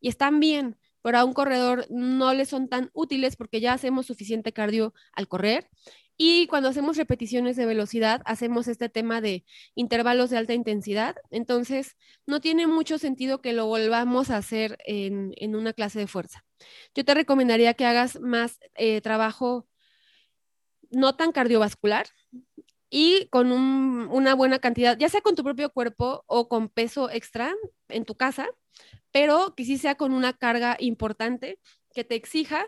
[0.00, 4.06] y están bien, pero a un corredor no le son tan útiles porque ya hacemos
[4.06, 5.68] suficiente cardio al correr.
[6.22, 11.16] Y cuando hacemos repeticiones de velocidad, hacemos este tema de intervalos de alta intensidad.
[11.30, 16.44] Entonces, no tiene mucho sentido que lo volvamos a hacer en, una clase de fuerza.
[16.94, 19.66] Yo te recomendaría que hagas más eh, trabajo
[20.90, 22.06] no tan cardiovascular
[22.88, 27.54] y con una buena cantidad, ya sea con tu propio cuerpo o con peso extra
[27.88, 28.48] en tu casa,
[29.12, 31.58] pero que sí sea con una carga importante
[31.94, 32.66] que te exija,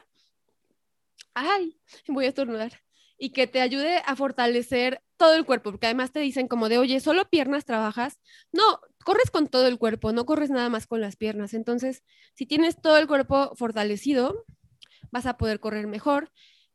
[1.35, 2.81] ay, voy a estornudar,
[3.19, 6.79] y que te ayude a fortalecer todo el cuerpo, porque además te dicen como de,
[6.79, 8.21] oye, solo piernas trabajas.
[8.51, 11.55] No, corres con todo el cuerpo, no corres nada más con las piernas.
[11.55, 12.03] Entonces,
[12.35, 14.45] si tienes todo el cuerpo fortalecido,
[15.13, 16.33] vas a poder correr mejor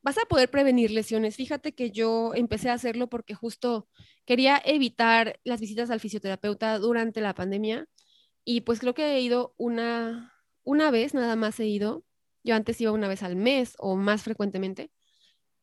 [0.07, 1.35] vas a poder prevenir lesiones.
[1.35, 3.89] Fíjate que yo empecé a hacerlo porque justo
[4.25, 7.89] quería evitar las visitas al fisioterapeuta durante la pandemia
[8.45, 12.05] y pues creo que he ido una, una vez, nada más he ido.
[12.45, 14.91] Yo antes iba una vez al mes o más frecuentemente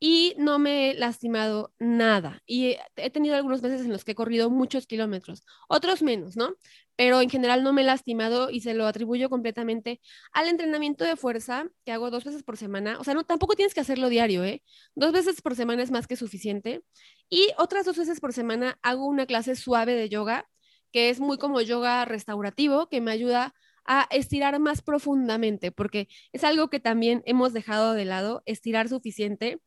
[0.06, 2.42] y no me he lastimado nada.
[2.46, 6.56] Y he tenido algunos meses en los que he corrido muchos kilómetros, otros menos, ¿no?
[6.94, 10.02] Pero en general no me he lastimado y se lo atribuyo completamente
[10.34, 12.98] al entrenamiento de fuerza que hago dos veces por semana.
[13.00, 14.62] O sea, no, tampoco tienes que hacerlo diario, ¿eh?
[14.94, 16.82] Dos veces por semana es más que suficiente.
[17.30, 20.46] Y otras dos veces por semana hago una clase suave de yoga,
[20.92, 23.54] que es muy como yoga restaurativo, que me ayuda
[23.86, 29.60] a estirar más profundamente, porque es algo que también hemos dejado de lado, estirar suficiente.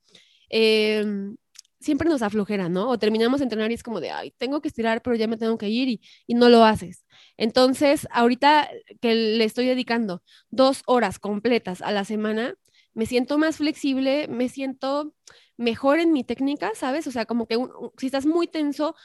[0.50, 1.38] Em,
[1.80, 2.90] siempre nos aflojera, ¿no?
[2.90, 5.38] O terminamos de entrenar y es como de, ay, tengo que estirar, pero ya me
[5.38, 7.06] tengo que ir y, y no lo haces.
[7.38, 8.70] Entonces, ahorita
[9.02, 12.56] que le estoy dedicando dos horas completas a la semana,
[12.94, 15.14] me siento más flexible, me siento
[15.56, 17.08] mejor en mi técnica, ¿sabes?
[17.08, 17.58] O sea, como que
[17.98, 18.96] si estás muy tenso,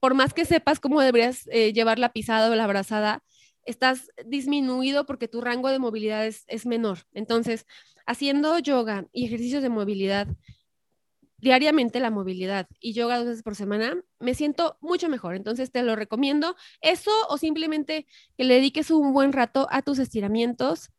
[0.00, 3.22] por más que sepas cómo deberías eh, llevar la pisada o la abrazada,
[3.64, 7.00] estás disminuido porque tu rango de movilidad es, es menor.
[7.12, 7.66] Entonces,
[8.06, 10.28] haciendo yoga y ejercicios de movilidad
[11.38, 15.36] diariamente la movilidad y yoga dos veces por semana, me siento mucho mejor.
[15.36, 16.56] Entonces te lo recomiendo.
[16.80, 20.90] Eso o simplemente que le dediques un buen rato a tus estiramientos.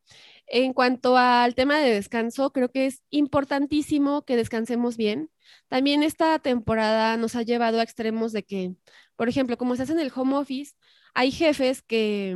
[0.47, 5.29] En cuanto al tema de descanso, creo que es importantísimo que descansemos bien.
[5.67, 8.73] También esta temporada nos ha llevado a extremos de que,
[9.15, 10.73] por ejemplo, como estás en el home office,
[11.13, 12.35] hay jefes que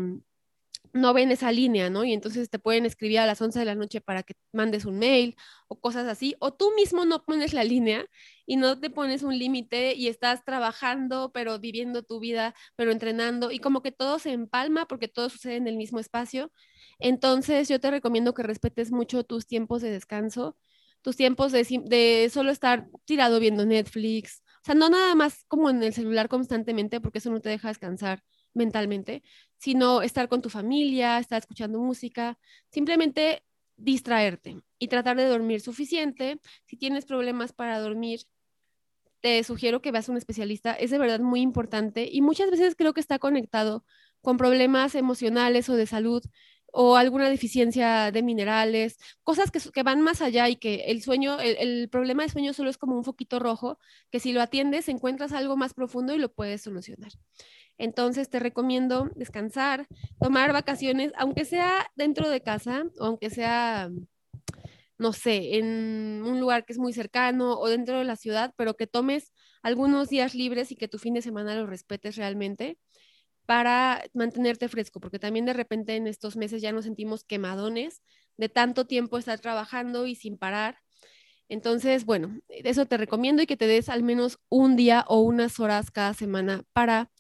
[0.94, 2.04] no ven esa línea, ¿no?
[2.04, 5.00] Y entonces te pueden escribir a las 11 de la noche para que mandes un
[5.00, 5.36] mail
[5.68, 8.06] o cosas así, o tú mismo no pones la línea
[8.46, 13.52] y no te pones un límite y estás trabajando, pero viviendo tu vida, pero entrenando
[13.52, 16.52] y como que todo se empalma porque todo sucede en el mismo espacio.
[17.00, 20.58] Entonces yo te recomiendo que respetes mucho tus tiempos de descanso,
[21.02, 25.84] tus tiempos de, solo estar tirado viendo Netflix, o sea, no nada más como en
[25.84, 28.24] el celular constantemente porque eso no te deja descansar
[28.54, 29.24] mentalmente,
[29.58, 32.38] sino estar con tu familia, estar escuchando música,
[32.70, 33.44] simplemente
[33.78, 36.40] distraerte y tratar de dormir suficiente.
[36.66, 38.22] Si tienes problemas para dormir,
[39.22, 40.74] te sugiero que veas a un especialista.
[40.74, 43.86] Es de verdad muy importante y muchas veces creo que está conectado
[44.22, 46.24] con problemas emocionales o de salud
[46.76, 51.88] o alguna deficiencia de minerales, cosas que, van más allá y que el sueño, el,
[51.88, 53.78] problema de sueño solo es como un foquito rojo,
[54.10, 57.12] que si lo atiendes encuentras algo más profundo y lo puedes solucionar.
[57.84, 59.88] Entonces te recomiendo descansar,
[60.22, 63.92] tomar vacaciones, aunque sea dentro de casa o aunque sea,
[64.98, 68.76] no sé, en un lugar que es muy cercano o dentro de la ciudad, pero
[68.76, 72.78] que tomes algunos días libres y que tu fin de semana lo respetes realmente
[73.46, 78.02] para mantenerte fresco, porque también de repente en estos meses ya nos sentimos quemadones
[78.38, 80.78] de tanto tiempo estar trabajando y sin parar.
[81.50, 85.60] Entonces, bueno, eso te recomiendo y que te des al menos un día o unas
[85.60, 87.12] horas cada semana para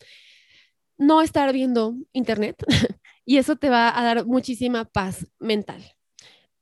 [0.97, 2.63] no estar viendo internet
[3.25, 5.83] y eso te va a dar muchísima paz mental.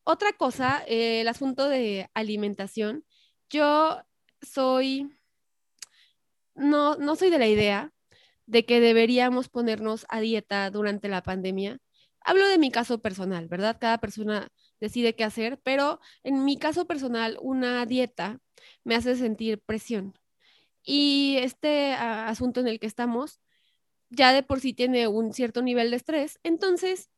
[0.04, 3.06] Otra cosa, eh, el asunto de alimentación.
[3.50, 4.02] Yo
[4.42, 5.12] soy,
[6.56, 7.94] no, no soy de la idea
[8.46, 11.80] de que deberíamos ponernos a dieta durante la pandemia.
[12.22, 13.78] Hablo de mi caso personal, ¿verdad?
[13.80, 18.40] Cada persona decide qué hacer, pero en mi caso personal, una dieta
[18.84, 20.14] me hace sentir presión.
[20.84, 23.40] Y este asunto en el que estamos
[24.12, 26.40] ya de por sí tiene un cierto nivel de estrés.
[26.44, 27.10] Entonces,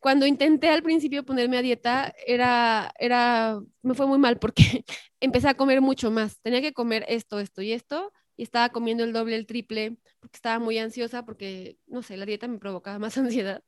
[0.00, 4.84] cuando intenté al principio ponerme a dieta, era, era, me fue muy mal porque
[5.20, 6.40] empecé a comer mucho más.
[6.42, 10.36] Tenía que comer esto, esto y esto, y estaba comiendo el doble, el triple, porque
[10.36, 13.62] estaba muy ansiosa, porque, no sé, la dieta me provocaba más ansiedad.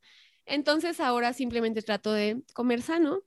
[0.46, 3.22] Entonces ahora simplemente trato de comer sano,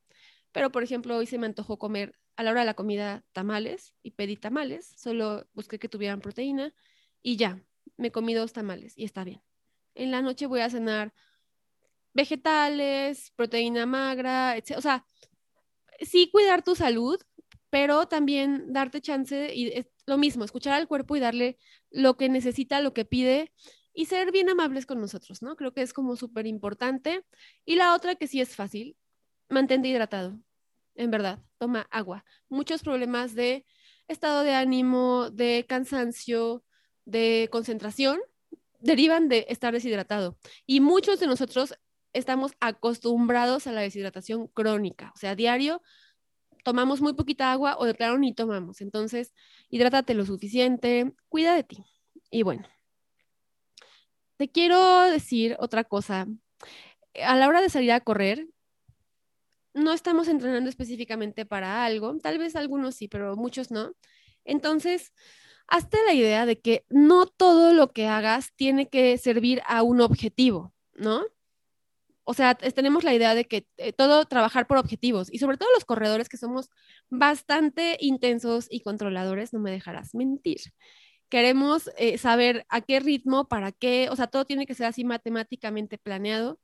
[0.52, 3.94] pero por ejemplo hoy se me antojó comer a la hora de la comida tamales
[4.04, 6.74] y pedí tamales, solo busqué que tuvieran proteína
[7.22, 7.64] y ya,
[7.98, 9.42] me comí dos tamales y está bien.
[9.94, 11.14] En la noche voy a cenar
[12.14, 14.78] vegetales, proteína magra, etc.
[14.78, 15.06] O sea,
[16.02, 17.20] sí cuidar tu salud,
[17.70, 21.58] pero también darte chance y es lo mismo, escuchar al cuerpo y darle
[21.90, 23.52] lo que necesita, lo que pide
[23.94, 25.56] y ser bien amables con nosotros, ¿no?
[25.56, 27.26] Creo que es como súper importante.
[27.66, 28.98] Y la otra que sí es fácil,
[29.50, 30.38] mantente hidratado,
[30.96, 32.26] en verdad, toma agua.
[32.50, 33.66] Muchos problemas de
[34.08, 36.64] estado de ánimo, de cansancio,
[37.06, 38.20] de concentración
[38.80, 40.38] derivan de estar deshidratado.
[40.66, 41.76] Y muchos de nosotros
[42.14, 45.82] estamos acostumbrados a la deshidratación crónica, o sea, diario
[46.66, 48.82] tomamos muy poquita agua o de claro ni tomamos.
[48.82, 49.34] Entonces,
[49.70, 51.86] hidrátate lo suficiente, cuida de ti.
[52.32, 52.68] Y bueno,
[54.38, 56.26] te quiero decir otra cosa.
[57.24, 58.48] A la hora de salir a correr,
[59.76, 63.94] no estamos entrenando específicamente para algo, tal vez algunos sí, pero muchos no.
[64.44, 65.14] Entonces,
[65.68, 70.02] hazte la idea de que no todo lo que hagas tiene que servir a un
[70.02, 71.24] objetivo, ¿no?
[72.24, 75.70] O sea, tenemos la idea de que eh, todo trabajar por objetivos y sobre todo
[75.76, 76.70] los corredores que somos
[77.10, 80.60] bastante intensos y controladores, no me dejarás mentir.
[81.30, 85.04] Queremos eh, saber a qué ritmo, para qué, o sea, todo tiene que ser así
[85.04, 86.60] matemáticamente planeado.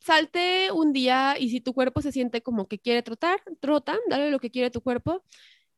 [0.00, 4.30] Salte un día y si tu cuerpo se siente como que quiere trotar, trota, dale
[4.30, 5.22] lo que quiere tu cuerpo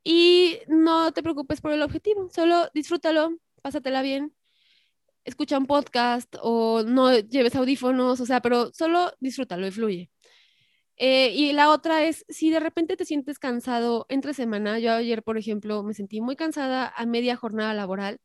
[0.05, 4.35] y no te preocupes por el objetivo, solo disfrútalo, pásatela bien,
[5.25, 10.11] escucha un podcast o no lleves audífonos, o sea, pero solo disfrútalo y fluye.
[10.97, 15.23] Eh, y la otra es, si de repente te sientes cansado entre semana, yo ayer,
[15.25, 18.21] por ejemplo, me sentí muy cansada a media jornada laboral,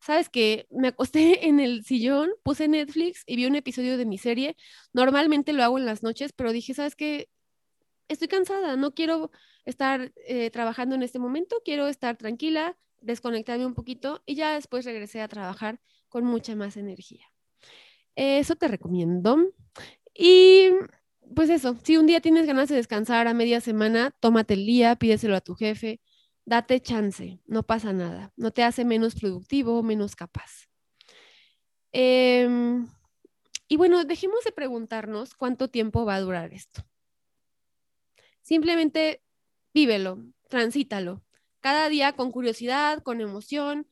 [0.00, 4.18] sabes que me acosté en el sillón, puse Netflix y vi un episodio de mi
[4.18, 4.56] serie.
[4.92, 7.28] Normalmente lo hago en las noches, pero dije, sabes que
[8.08, 9.30] estoy cansada, no quiero
[9.64, 14.84] estar eh, trabajando en este momento, quiero estar tranquila, desconectarme un poquito y ya después
[14.84, 17.26] regresé a trabajar con mucha más energía.
[18.14, 19.52] Eso te recomiendo.
[20.14, 20.70] Y
[21.34, 24.96] pues eso, si un día tienes ganas de descansar a media semana, tómate el día,
[24.96, 26.00] pídeselo a tu jefe,
[26.44, 30.68] date chance, no pasa nada, no te hace menos productivo, menos capaz.
[31.92, 32.88] Em,
[33.68, 36.82] y bueno, dejemos de preguntarnos cuánto tiempo va a durar esto.
[38.46, 39.24] Simplemente
[39.74, 41.20] vívelo, transítalo,
[41.58, 43.88] cada día con curiosidad, con emoción,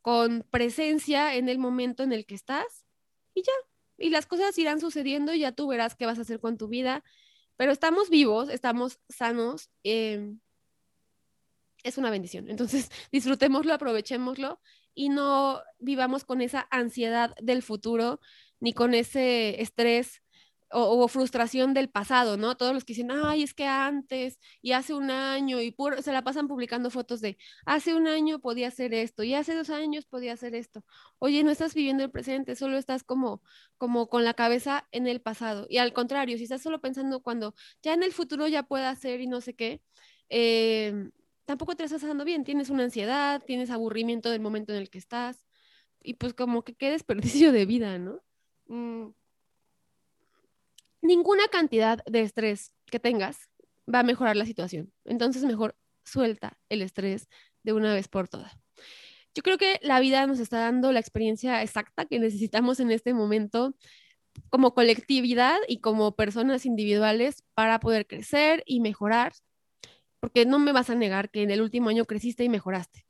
[0.00, 2.86] con presencia en el momento en el que estás
[3.34, 3.52] y ya,
[3.98, 6.68] y las cosas irán sucediendo y ya tú verás qué vas a hacer con tu
[6.68, 7.04] vida.
[7.58, 9.68] Pero estamos vivos, estamos sanos.
[9.82, 10.40] Em,
[11.82, 12.48] es una bendición.
[12.48, 14.58] Entonces, disfrutémoslo, aprovechémoslo
[14.94, 18.20] y no vivamos con esa ansiedad del futuro
[18.58, 20.22] ni con ese estrés
[20.70, 22.56] o, frustración del pasado, ¿no?
[22.56, 26.22] Todos los que dicen, ay, es que antes y hace un año y se la
[26.22, 30.32] pasan publicando fotos de, hace un año podía hacer esto y hace dos años podía
[30.34, 30.84] hacer esto.
[31.18, 33.42] Oye, no estás viviendo el presente, solo estás como,
[33.78, 35.66] como con la cabeza en el pasado.
[35.68, 39.20] Y al contrario, si estás solo pensando cuando ya en el futuro ya pueda hacer
[39.20, 39.82] y no sé qué,
[40.28, 41.10] eh,
[41.44, 42.44] tampoco te estás pasando bien.
[42.44, 45.46] Tienes una ansiedad, tienes aburrimiento del momento en el que estás
[46.02, 48.20] y pues como que qué desperdicio de vida, ¿no?
[48.66, 49.10] Mm,
[51.02, 53.48] ninguna cantidad de estrés que tengas
[53.92, 54.92] va a mejorar la situación.
[55.04, 57.28] Entonces, mejor suelta el estrés
[57.62, 58.56] de una vez por todas.
[59.34, 63.14] Yo creo que la vida nos está dando la experiencia exacta que necesitamos en este
[63.14, 63.74] momento
[64.50, 69.32] como colectividad y como personas individuales para poder crecer y mejorar,
[70.20, 73.06] porque no me vas a negar que en el último año creciste y mejoraste.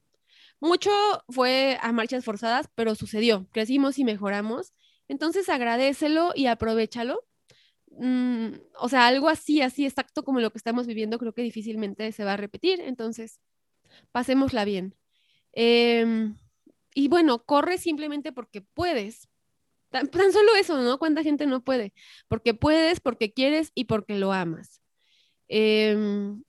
[0.61, 0.91] Mucho
[1.29, 4.73] fue a marchas forzadas, pero sucedió, crecimos y mejoramos.
[5.07, 7.25] Entonces agradecelo y aprovechalo
[7.99, 12.13] Mm, o sea, algo así, así exacto como lo que estamos viviendo, creo que difícilmente
[12.13, 12.81] se va a repetir.
[12.81, 13.41] Entonces,
[14.13, 14.95] pasémosla bien.
[15.53, 16.39] Em,
[16.95, 19.29] y bueno, corre simplemente porque puedes.
[19.91, 20.99] Tan, solo eso, ¿no?
[20.99, 21.93] ¿Cuánta gente no puede?
[22.29, 24.83] Porque puedes, porque quieres y porque lo amas.
[25.49, 26.43] Em,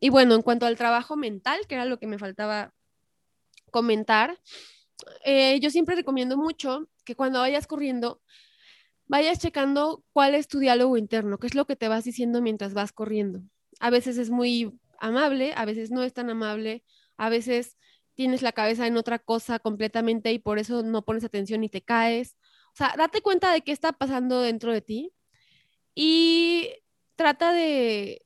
[0.00, 2.74] y bueno, en cuanto al trabajo mental, que era lo que me faltaba
[3.70, 4.38] comentar,
[5.24, 8.20] eh, yo siempre recomiendo mucho que cuando vayas corriendo,
[9.08, 12.74] vayas checando cuál es tu diálogo interno, qué es lo que te vas diciendo mientras
[12.74, 13.40] vas corriendo.
[13.80, 16.84] A veces es muy amable, a veces no es tan amable,
[17.16, 17.76] a veces
[18.14, 21.82] tienes la cabeza en otra cosa completamente y por eso no pones atención y te
[21.82, 22.36] caes.
[22.68, 25.12] O sea, date cuenta de qué está pasando dentro de ti
[25.94, 26.68] y
[27.16, 28.22] trata de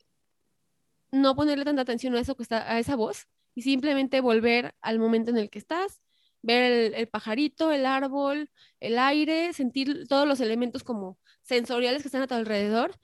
[1.13, 4.99] no ponerle tanta atención a eso que está a esa voz y simplemente volver al
[4.99, 6.01] momento en el que estás
[6.43, 8.51] ver el, pajarito, el árbol,
[8.81, 12.99] el aire, sentir todos los elementos como sensoriales que están a tu alrededor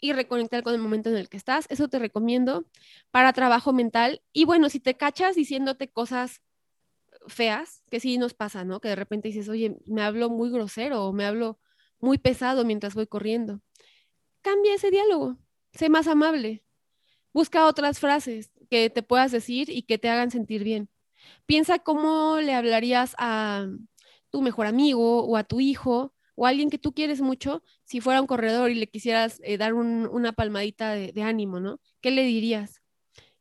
[0.00, 1.66] y reconectar con el momento en el que estás.
[1.68, 2.66] Eso te recomiendo
[3.10, 4.22] para trabajo mental.
[4.32, 6.42] Y bueno, si te cachas diciéndote cosas
[7.26, 8.80] feas, que sí nos pasa, ¿no?
[8.80, 11.58] Que de repente dices, oye, me hablo muy grosero o me hablo
[12.00, 13.60] muy pesado mientras voy corriendo.
[14.42, 15.38] Cambia ese diálogo,
[15.72, 16.64] sé más amable.
[17.32, 20.88] Busca otras frases que te puedas decir y que te hagan sentir bien.
[21.46, 23.66] Piensa cómo le hablarías a
[24.30, 28.00] tu mejor amigo o a tu hijo o a alguien que tú quieres mucho si
[28.00, 31.80] fuera un corredor y le quisieras eh, dar una palmadita de, ánimo, ¿no?
[32.00, 32.82] ¿Qué le dirías?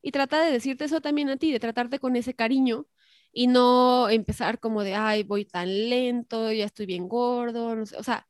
[0.02, 2.88] Y trata de decirte eso también a ti, de tratarte con ese cariño
[3.32, 7.98] y no empezar como de, ay, voy tan lento, ya estoy bien gordo, no sé.
[7.98, 8.28] O sea,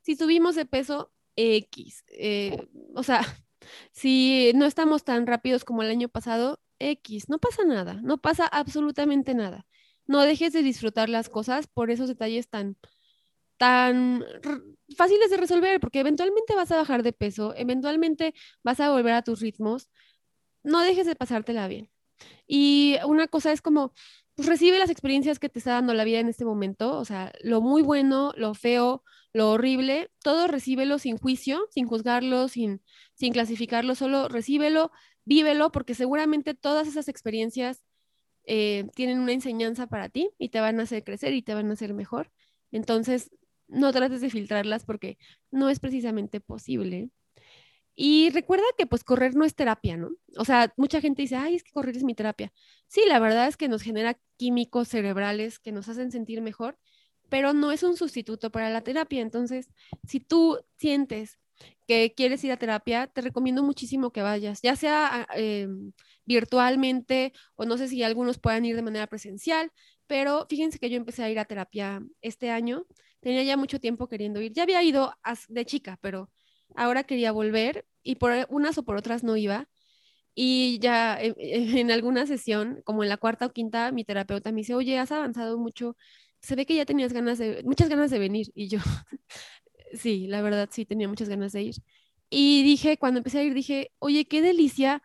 [0.00, 3.20] si subimos de peso X, eh, o sea,
[3.92, 8.46] si no estamos tan rápidos como el año pasado, X, no pasa nada, no pasa
[8.46, 9.66] absolutamente nada.
[10.06, 12.76] No dejes de disfrutar las cosas por esos detalles tan,
[13.56, 14.24] tan
[14.96, 19.22] fáciles de resolver, porque eventualmente vas a bajar de peso, eventualmente vas a volver a
[19.22, 19.88] tus ritmos.
[20.64, 21.90] No dejes de pasártela bien.
[22.46, 23.94] Y una cosa es como,
[24.34, 27.32] pues recibe las experiencias que te está dando la vida en este momento, o sea,
[27.42, 32.82] lo muy bueno, lo feo, lo horrible, todo recíbelo sin juicio, sin juzgarlo, sin,
[33.14, 34.90] sin clasificarlo, solo recíbelo,
[35.24, 37.82] vívelo, porque seguramente todas esas experiencias
[38.44, 41.70] eh, tienen una enseñanza para ti y te van a hacer crecer y te van
[41.70, 42.30] a hacer mejor.
[42.72, 43.30] Entonces,
[43.68, 45.18] no trates de filtrarlas porque
[45.50, 47.10] no es precisamente posible.
[47.94, 50.10] Y recuerda que pues correr no es terapia, ¿no?
[50.36, 52.52] O sea, mucha gente dice, ay, es que correr es mi terapia.
[52.88, 56.78] Sí, la verdad es que nos genera químicos cerebrales que nos hacen sentir mejor,
[57.28, 59.20] pero no es un sustituto para la terapia.
[59.20, 59.68] Entonces,
[60.06, 61.38] si tú sientes
[61.86, 65.68] que quieres ir a terapia, te recomiendo muchísimo que vayas, ya sea eh,
[66.24, 69.70] virtualmente o no sé si algunos puedan ir de manera presencial,
[70.06, 72.86] pero fíjense que yo empecé a ir a terapia este año,
[73.20, 75.14] tenía ya mucho tiempo queriendo ir, ya había ido
[75.48, 76.30] de chica, pero
[76.74, 79.68] ahora quería volver y por unas o por otras no iba.
[80.34, 84.58] Y ya en, en alguna sesión, como en la cuarta o quinta, mi terapeuta me
[84.58, 85.96] dice, oye, has avanzado mucho,
[86.40, 88.48] se ve que ya tenías ganas de, muchas ganas de venir.
[88.54, 88.78] Y yo,
[89.92, 91.74] sí, la verdad sí tenía muchas ganas de ir.
[92.30, 95.02] Y dije, cuando empecé a ir, dije, oye, qué delicia,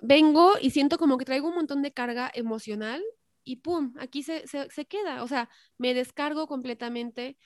[0.00, 3.02] vengo y siento como que traigo un montón de carga emocional
[3.44, 4.44] y pum, aquí se,
[4.88, 5.48] queda, o sea,
[5.78, 7.38] me descargo completamente,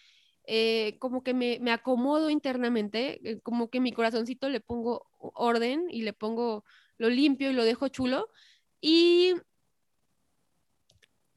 [0.47, 5.87] eh, como que me, me, acomodo internamente, eh, como que mi corazoncito le pongo orden
[5.91, 6.65] y le pongo,
[6.99, 8.29] lo limpio y lo dejo chulo
[8.81, 9.35] y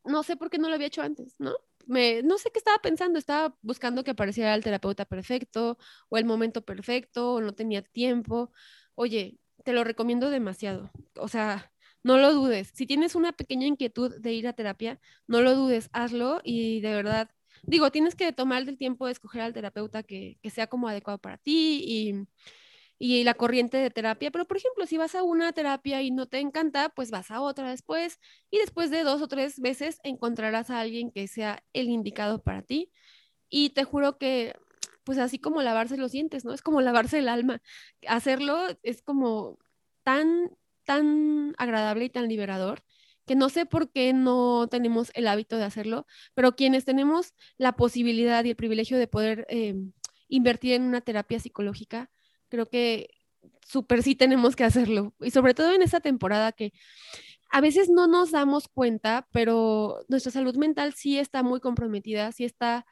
[0.05, 1.53] no sé por qué no lo había hecho antes, ¿no?
[1.87, 5.77] No sé qué estaba pensando, estaba buscando que apareciera el terapeuta perfecto
[6.09, 8.51] o el momento perfecto o no tenía tiempo.
[8.95, 10.91] Oye, te lo recomiendo demasiado.
[11.17, 11.71] O sea,
[12.03, 12.71] no lo dudes.
[12.73, 16.93] Si tienes una pequeña inquietud de ir a terapia, no lo dudes, hazlo y de
[16.93, 17.29] verdad,
[17.63, 21.19] digo, tienes que tomar el tiempo de escoger al terapeuta que, que sea como adecuado
[21.19, 22.27] para ti y
[23.05, 26.25] y la corriente de terapia, pero por ejemplo, si vas a una terapia y no
[26.25, 28.17] te encanta, pues vas a otra después
[28.49, 32.61] y después de dos o tres veces encontrarás a alguien que sea el indicado para
[32.61, 32.93] ti.
[33.49, 34.55] Y te juro que,
[35.03, 36.53] pues así como lavarse los dientes, ¿no?
[36.53, 37.61] Es como lavarse el alma.
[38.07, 39.59] Hacerlo es como
[40.03, 40.51] tan,
[40.85, 42.85] tan agradable y tan liberador
[43.25, 47.73] que no sé por qué no tenemos el hábito de hacerlo, pero quienes tenemos la
[47.75, 49.75] posibilidad y el privilegio de poder eh,
[50.29, 52.09] invertir en una terapia psicológica,
[52.53, 53.09] creo que
[53.67, 55.15] súper sí tenemos que hacerlo.
[55.19, 56.71] Y sobre todo en esta temporada que
[57.51, 62.45] a veces no nos damos cuenta, pero nuestra salud mental sí está muy comprometida, sí
[62.45, 62.85] está,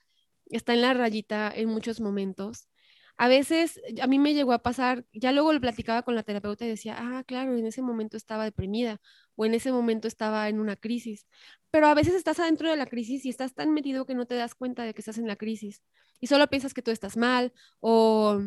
[0.47, 2.69] está en la rayita en muchos momentos.
[3.17, 6.65] A veces a mí me llegó a pasar, ya luego lo platicaba con la terapeuta
[6.65, 8.99] y decía, ah, claro, en ese momento estaba deprimida
[9.35, 11.27] o en ese momento estaba en una crisis.
[11.69, 14.35] Pero a veces estás adentro de la crisis y estás tan metido que no te
[14.35, 15.83] das cuenta de que estás en la crisis
[16.19, 18.41] y solo piensas que tú estás mal o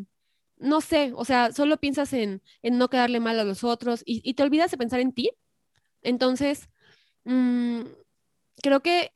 [0.56, 4.42] no sé, o sea, solo piensas en, no quedarle mal a los otros y, te
[4.42, 5.30] olvidas de pensar en ti.
[6.02, 6.68] Entonces,
[7.24, 7.82] mm,
[8.62, 9.12] creo que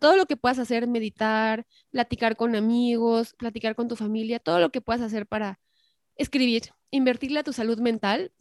[0.00, 4.70] todo lo que puedas hacer, meditar, platicar con amigos, platicar con tu familia, todo lo
[4.70, 5.60] que puedas hacer para
[6.16, 8.32] escribir, invertirle a tu salud mental,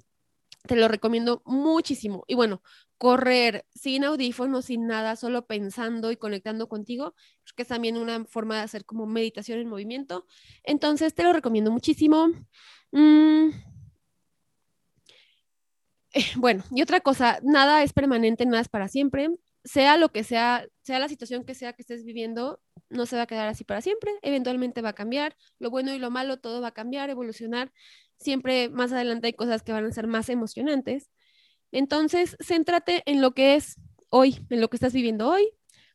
[0.68, 2.24] te lo recomiendo muchísimo.
[2.28, 2.62] Y bueno,
[2.98, 7.16] correr sin audífonos, sin nada, solo pensando y conectando contigo,
[7.56, 10.26] que es también una forma de hacer como meditación en movimiento.
[10.64, 12.28] Entonces, te lo recomiendo muchísimo.
[12.92, 13.50] Mm.
[16.14, 19.30] Eh, bueno, y otra cosa, nada es permanente, nada es para siempre.
[19.68, 23.24] Sea lo que sea, sea la situación que sea que estés viviendo, no se va
[23.24, 24.14] a quedar así para siempre.
[24.22, 25.36] Eventualmente va a cambiar.
[25.60, 27.74] Lo bueno y lo malo, todo va a cambiar, evolucionar.
[28.18, 31.10] Siempre más adelante hay cosas que van a ser más emocionantes.
[31.72, 33.76] Entonces, céntrate en lo que es
[34.10, 35.52] hoy, en lo que estás viviendo hoy.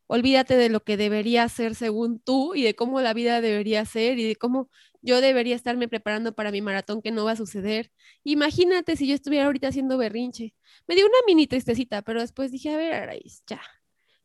[0.06, 4.18] Olvídate de lo que debería ser según tú y de cómo la vida debería ser
[4.18, 4.68] y de cómo
[5.02, 7.92] yo debería estarme preparando para mi maratón que no va a suceder.
[8.24, 10.54] Imagínate si yo estuviera ahorita haciendo berrinche.
[10.86, 13.60] Me dio una mini tristecita, pero después dije, a ver, Araís, ya,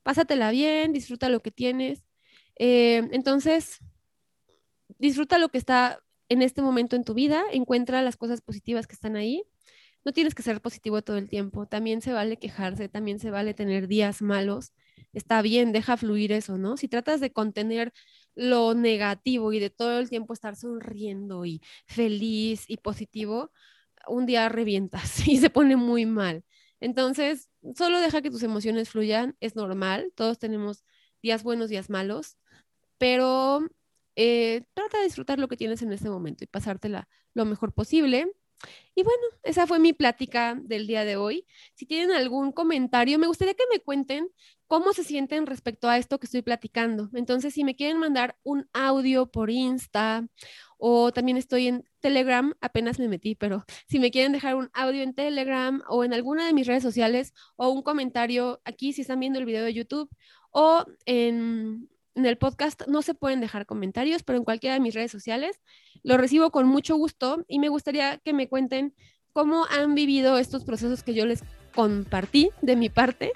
[0.03, 2.03] pásatela bien, disfruta lo que tienes.
[2.57, 3.79] Eh, entonces,
[4.99, 5.99] disfruta lo que está
[6.29, 9.43] en este momento en tu vida, encuentra las cosas positivas que están ahí
[10.07, 13.53] no tienes que ser positivo todo el tiempo, también se vale quejarse, también se vale
[13.53, 14.71] tener días malos,
[15.11, 16.77] está bien, deja fluir eso, ¿no?
[16.77, 17.91] Si tratas de contener
[18.37, 23.51] lo negativo y de todo el tiempo estar sonriendo y feliz y positivo,
[24.07, 26.45] un día revientas y se pone muy mal.
[26.79, 30.85] Entonces, solo deja que tus emociones fluyan, es normal, todos tenemos
[31.23, 32.37] días buenos, días malos,
[32.99, 33.67] pero
[34.15, 38.31] eh, trata de disfrutar lo que tienes en este momento y pasártela lo mejor posible.
[38.95, 41.45] Y bueno, esa fue mi plática del día de hoy.
[41.75, 44.29] Si tienen algún comentario, me gustaría que me cuenten
[44.65, 47.09] cómo se sienten respecto a esto que estoy platicando.
[47.13, 50.27] Entonces, si me quieren mandar un audio por Insta
[50.77, 55.03] o también estoy en Telegram, apenas me metí, pero si me quieren dejar un audio
[55.03, 59.19] en Telegram o en alguna de mis redes sociales o un comentario aquí si están
[59.19, 60.09] viendo el video de YouTube
[60.51, 64.95] o en en el podcast no se pueden dejar comentarios, pero en cualquiera de mis
[64.95, 65.61] redes sociales
[66.03, 68.93] lo recibo con mucho gusto y me gustaría que me cuenten
[69.33, 71.43] cómo han vivido estos procesos que yo les
[71.75, 73.31] compartí de mi parte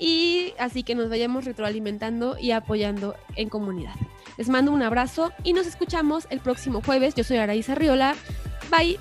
[0.00, 3.94] y así que nos vayamos retroalimentando y apoyando en comunidad.
[4.38, 7.14] Les mando un abrazo y nos escuchamos el próximo jueves.
[7.14, 8.16] Yo soy Araísa Riola.
[8.70, 8.98] Bye.